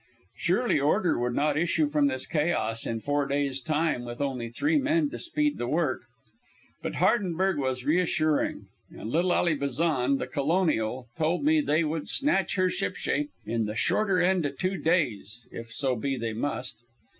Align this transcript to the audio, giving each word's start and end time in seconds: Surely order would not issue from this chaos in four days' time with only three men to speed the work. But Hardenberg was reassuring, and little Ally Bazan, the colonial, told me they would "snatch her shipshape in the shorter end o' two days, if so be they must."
Surely 0.35 0.79
order 0.79 1.19
would 1.19 1.35
not 1.35 1.55
issue 1.59 1.87
from 1.87 2.07
this 2.07 2.25
chaos 2.25 2.87
in 2.87 2.99
four 2.99 3.27
days' 3.27 3.61
time 3.61 4.03
with 4.03 4.19
only 4.19 4.49
three 4.49 4.79
men 4.79 5.11
to 5.11 5.19
speed 5.19 5.59
the 5.59 5.67
work. 5.67 6.01
But 6.81 6.93
Hardenberg 6.95 7.59
was 7.59 7.85
reassuring, 7.85 8.65
and 8.89 9.11
little 9.11 9.31
Ally 9.31 9.53
Bazan, 9.53 10.17
the 10.17 10.25
colonial, 10.25 11.07
told 11.15 11.43
me 11.43 11.61
they 11.61 11.83
would 11.83 12.09
"snatch 12.09 12.55
her 12.55 12.67
shipshape 12.67 13.29
in 13.45 13.65
the 13.65 13.75
shorter 13.75 14.19
end 14.19 14.43
o' 14.47 14.49
two 14.49 14.75
days, 14.79 15.45
if 15.51 15.71
so 15.71 15.95
be 15.95 16.17
they 16.17 16.33
must." 16.33 16.83